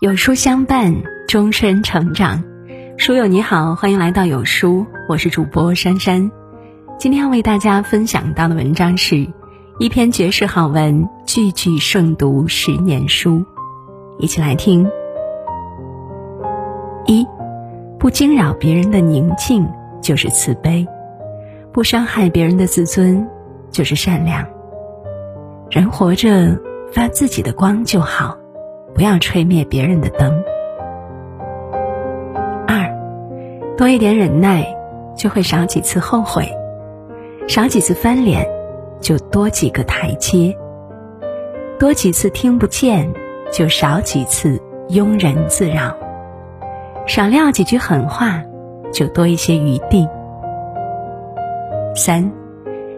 [0.00, 0.94] 有书相伴，
[1.26, 2.44] 终身成长。
[2.96, 6.30] 书友你好，欢迎来到有书，我是主播珊珊。
[7.00, 9.26] 今天要为大家分享到的文章是
[9.80, 13.44] 一篇绝世好文，句句胜读十年书。
[14.20, 14.88] 一起来听。
[17.04, 17.26] 一，
[17.98, 19.68] 不惊扰别人的宁静
[20.00, 20.86] 就是慈悲，
[21.72, 23.28] 不伤害别人的自尊
[23.72, 24.46] 就是善良。
[25.72, 26.56] 人活着
[26.92, 28.38] 发自己的光就好。
[28.98, 30.42] 不要吹灭别人的灯。
[32.66, 32.92] 二，
[33.76, 34.66] 多一点忍耐，
[35.16, 36.46] 就会少几次后悔；
[37.46, 38.44] 少几次翻脸，
[39.00, 40.52] 就多几个台阶；
[41.78, 43.08] 多几次听不见，
[43.52, 45.94] 就少几次庸人自扰；
[47.06, 48.42] 少撂几句狠话，
[48.92, 50.08] 就多一些余地。
[51.94, 52.28] 三，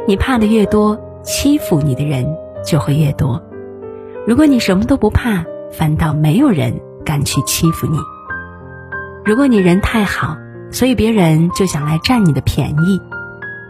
[0.07, 2.25] 你怕的越多，欺负你的人
[2.65, 3.39] 就会越多。
[4.27, 5.45] 如果你什么都不怕。
[5.73, 7.99] 反倒没有人敢去欺负你。
[9.25, 10.37] 如果你人太好，
[10.71, 13.01] 所以别人就想来占你的便宜；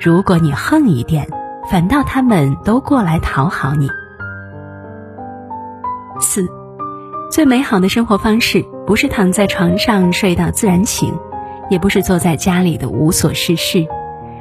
[0.00, 1.28] 如果你横一点，
[1.70, 3.88] 反倒他们都过来讨好你。
[6.20, 6.46] 四，
[7.30, 11.14] 最美好的生活方式不是躺在床上睡到自然醒，
[11.68, 13.86] 也不是坐在家里的无所事事，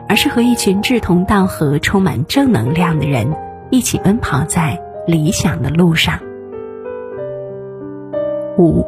[0.08, 3.36] 而是和一群志同道合、充满正能量的人
[3.70, 6.20] 一起奔跑在理想的路上。
[8.60, 8.86] 五，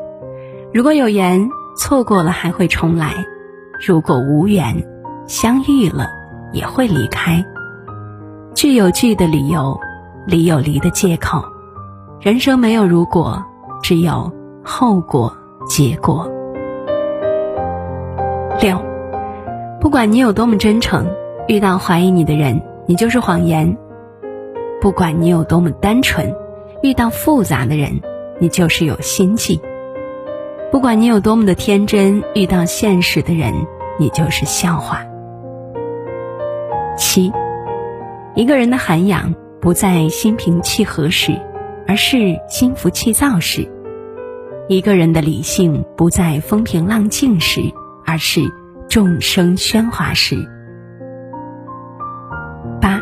[0.74, 3.08] 如果有缘，错过了还会重来；
[3.88, 4.76] 如果无缘，
[5.28, 6.10] 相遇了
[6.52, 7.42] 也会离开。
[8.54, 9.80] 聚有聚的理由，
[10.28, 11.42] 离有离的借口。
[12.20, 13.42] 人生没有如果，
[13.82, 14.30] 只有
[14.62, 15.34] 后果、
[15.66, 16.30] 结果。
[18.62, 18.78] 六，
[19.80, 21.08] 不管你有多么真诚，
[21.48, 23.74] 遇到怀疑你的人，你就是谎言；
[24.82, 26.36] 不管你有多么单纯，
[26.84, 27.90] 遇到复杂的人。
[28.42, 29.61] 你就是有心计。
[30.72, 33.53] 不管你有多么的天真，遇到现实的人，
[34.00, 35.06] 你就是笑话。
[36.97, 37.31] 七，
[38.34, 41.40] 一个人的涵养不在心平气和时，
[41.88, 43.69] 而是心浮气躁时；
[44.68, 47.62] 一个人的理性不在风平浪静时，
[48.06, 48.41] 而是
[48.90, 50.35] 众生喧哗时。
[52.81, 53.00] 八，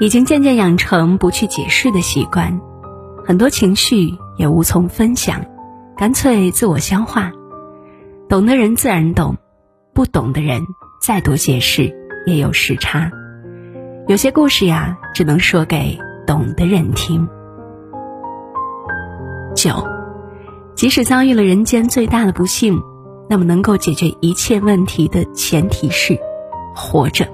[0.00, 2.60] 已经渐渐养成不去解释的习惯，
[3.24, 4.14] 很多情绪。
[4.38, 5.44] 也无从分享，
[5.94, 7.30] 干脆自我消化。
[8.30, 9.36] 懂的人自然懂，
[9.92, 10.62] 不懂的人
[11.02, 11.94] 再多解释
[12.26, 13.12] 也有时差。
[14.08, 17.28] 有些故事呀，只能说给懂的人听。
[19.54, 19.86] 九，
[20.74, 22.80] 即使遭遇了人间最大的不幸，
[23.28, 26.18] 那么能够解决一切问题的前提是
[26.74, 27.26] 活着。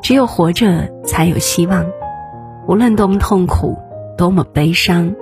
[0.00, 1.84] 只有活着，才有希望。
[2.68, 3.76] 无论多么痛苦，
[4.18, 5.14] 多么悲伤。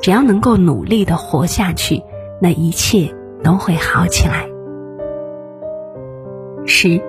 [0.00, 2.02] 只要能够努力的活下去，
[2.38, 4.46] 那一切都会好起来。
[6.66, 7.00] 十，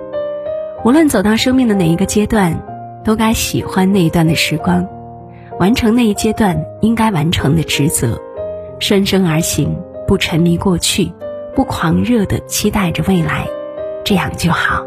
[0.82, 2.58] 无论走到生命的哪一个阶段，
[3.04, 4.88] 都该喜欢那一段的时光，
[5.58, 8.18] 完成那一阶段应该完成的职责，
[8.78, 9.76] 顺生而行，
[10.06, 11.12] 不沉迷过去，
[11.54, 13.46] 不狂热的期待着未来，
[14.04, 14.86] 这样就好。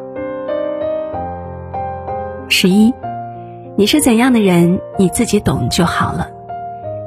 [2.48, 2.92] 十一，
[3.76, 6.39] 你是怎样的人，你自己懂就好了。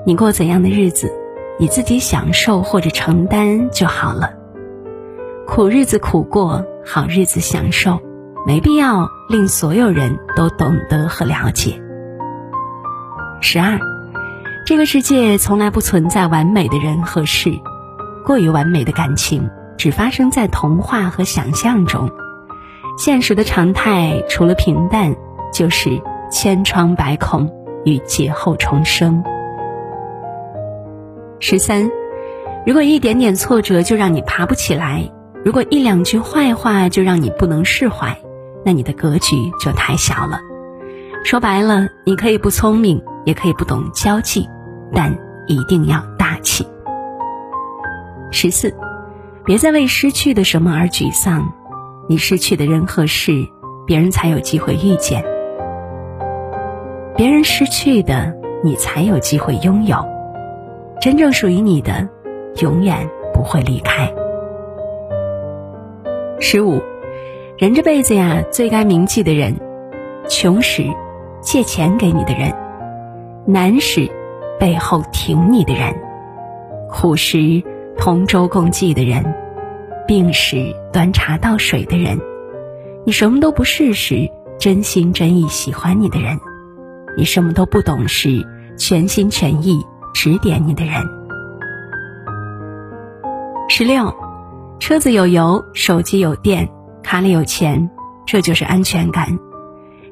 [0.05, 1.13] 你过怎样的日子，
[1.61, 4.35] 你自己享受或者承担就好了。
[5.47, 8.01] 苦日子苦过，好日子享受，
[8.45, 11.81] 没必要令所有人都懂得和了解。
[13.41, 13.79] 十二，
[14.67, 17.53] 这个世界从来不存在完美的人和事，
[18.25, 19.49] 过于完美的感情
[19.79, 22.11] 只发生在童话和想象中，
[22.99, 25.15] 现实的常态除了平淡，
[25.53, 27.49] 就是千疮百孔
[27.85, 29.23] 与劫后重生。
[31.45, 31.91] 十三，
[32.65, 35.11] 如果一点点挫折就让你爬不起来，
[35.45, 38.17] 如果一两句坏话就让你不能释怀，
[38.65, 40.39] 那你的格局就太小了。
[41.25, 44.49] 说白了，你可以不聪明，也可以不懂交际，
[44.95, 46.65] 但一定要大气。
[48.31, 48.73] 十四，
[49.45, 51.53] 别再为失去的什么而沮丧，
[52.09, 53.33] 你失去的人和事，
[53.85, 55.21] 别人才有机会遇见；
[57.17, 58.33] 别人失去的，
[58.63, 60.07] 你才有机会拥有。
[61.03, 62.09] 真正属于你的，
[62.61, 64.09] 永远不会离开。
[66.39, 66.81] 十五，
[67.59, 69.57] 人这辈子呀，最该铭记的人，
[70.29, 70.85] 穷时
[71.41, 72.55] 借钱给你的人，
[73.45, 74.09] 难时
[74.61, 75.93] 背后挺你的人，
[76.89, 77.65] 苦时
[77.99, 79.35] 同舟共济的人，
[80.07, 82.17] 病时端茶倒水的人，
[83.05, 86.39] 你什么都不是时，真心真意喜欢你的人，
[87.17, 88.47] 你什么都不懂时，
[88.79, 89.85] 全心全意。
[90.13, 91.03] 指点你的人，
[93.69, 94.15] 十六，
[94.79, 96.69] 车子有油，手机有电，
[97.03, 97.91] 卡里有钱，
[98.27, 99.39] 这就是安全感。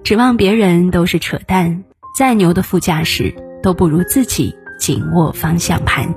[0.03, 1.85] 指望别人都是扯淡，
[2.17, 6.13] 再牛的副驾驶都不如自己紧握方向盘。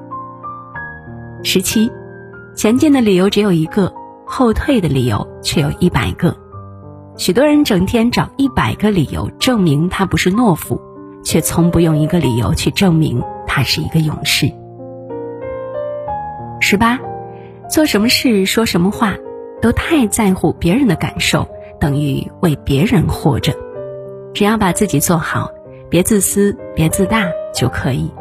[1.44, 1.92] 十七，
[2.56, 3.94] 前进的理由只有一个，
[4.26, 6.36] 后退的理由却有一百个。
[7.18, 10.82] 许多人整天找一百个理由证明他不是懦夫，
[11.24, 13.22] 却从不用一个理由去证明
[13.56, 14.52] 他是一个勇士。
[16.60, 17.00] 十八，
[17.70, 19.14] 做什么事说什么话，
[19.62, 21.48] 都太在乎别人的感受，
[21.80, 23.54] 等于为别人活着。
[24.34, 25.52] 只要把自己做好，
[25.88, 28.12] 别自私，别自大就可以，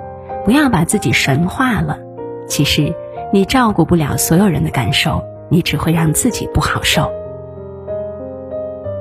[0.44, 1.98] 不要把自己神化了。
[2.46, 2.94] 其实。
[3.34, 7.10] 你照顾不了所有人的感受，你只会让自己不好受。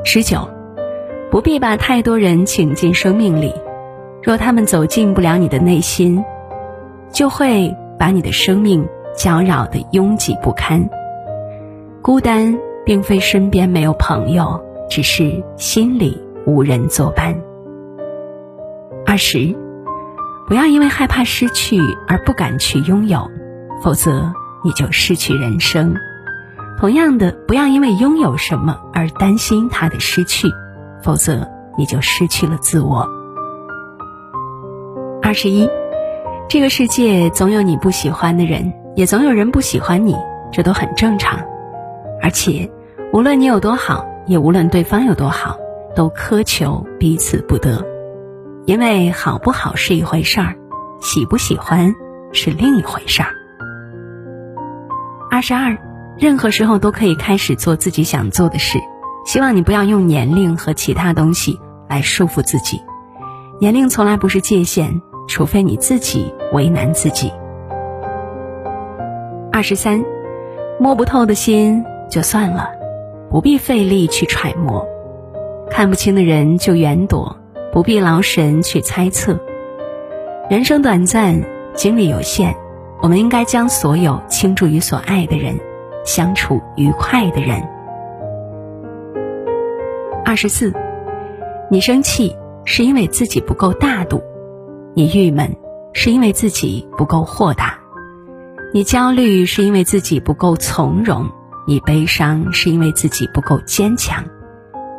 [0.06, 0.48] 十九，
[1.30, 3.54] 不必把太多人请进生命里，
[4.23, 6.23] 若他们走进不了你的内心，
[7.12, 10.88] 就会把你的生命搅扰的拥挤不堪。
[12.01, 17.35] 孤单并非身边没有朋友，只是心里无人作伴。
[19.06, 19.56] 二十，
[20.47, 23.29] 不要因为害怕失去而不敢去拥有。
[23.83, 24.31] 否则，
[24.63, 25.95] 你就失去人生。
[26.79, 30.47] 同样的，不要因为拥有什么而担心它的失去，
[31.01, 33.07] 否则你就失去了自我。
[35.31, 35.66] 二十一，
[36.50, 40.13] 这个世界总有你不喜欢的人，也总有人不喜欢你，
[40.51, 41.39] 这都很正常。
[42.22, 42.69] 而且，
[43.13, 45.56] 无论你有多好，也无论对方有多好，
[45.95, 47.81] 都苛求彼此不得，
[48.66, 50.54] 因为好不好是一回事儿，
[51.00, 51.95] 喜不喜欢
[52.33, 53.30] 是另一回事儿。
[55.31, 55.78] 二十二，
[56.18, 58.80] 任何时候都可以开始做自己想做的事。
[59.25, 61.57] 希望你不要用年龄和其他东西
[61.88, 62.81] 来束缚自己。
[63.62, 65.01] 年龄从来不是界限，
[65.31, 67.31] 除非你自己为难自己。
[69.50, 70.04] 二十三，
[70.78, 72.69] 摸不透的心就算了，
[73.30, 74.86] 不必费力去揣摩；
[75.69, 77.38] 看不清的人就远躲，
[77.72, 79.39] 不必劳神去猜测。
[80.50, 81.42] 人生短暂，
[81.75, 82.54] 精力有限。
[83.01, 85.57] 我们应该将所有倾注于所爱的人，
[86.04, 87.63] 相处愉快的人。
[90.25, 90.74] 二十四，
[91.69, 92.36] 你生气
[92.66, 94.22] 是因为自己不够大度，
[94.94, 95.56] 你郁闷
[95.94, 97.80] 是因为自己不够豁达，
[98.74, 101.30] 你焦虑是因为自己不够从容，
[101.66, 104.26] 你悲伤是因为自己不够坚强，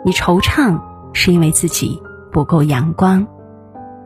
[0.05, 0.81] 你惆怅
[1.13, 3.27] 是因为自己不够阳光，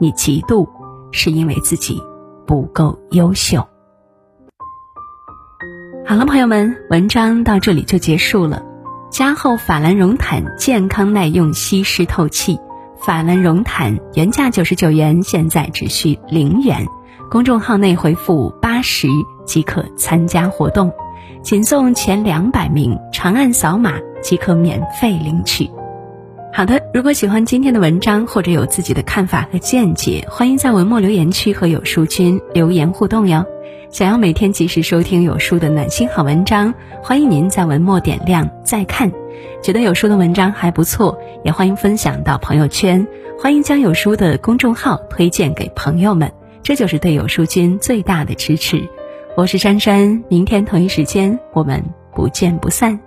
[0.00, 0.68] 你嫉妒
[1.12, 2.02] 是因为自己
[2.46, 3.64] 不够优秀。
[6.04, 8.64] 好了，朋友们，文章到这里就结束了。
[9.10, 12.58] 加厚法兰绒毯，健康耐用，吸湿透气。
[13.06, 16.84] 法兰绒毯原价九十九元，现在只需零元。
[17.30, 19.06] 公众号内回复八十
[19.44, 20.90] 即可参加活动，
[21.40, 25.70] 仅送前两百名，长按扫码即可免费领取。
[26.52, 33.46] 好的，如果喜欢今天的文章，或者有自己的看法和见解，欢迎在文末留言区和有书君留言互动哟。
[33.88, 39.12] 想要每天及时收听有书的暖心好文章，欢迎您在文末点亮再看。
[39.62, 43.06] 觉得有书的文章还不错，也欢迎分享到朋友圈。
[43.38, 48.82] 欢迎将有书的公众号推荐给朋友们，这就是对有书君最大的支持。
[49.36, 53.05] 我是珊珊，明天同一时间我们不见不散。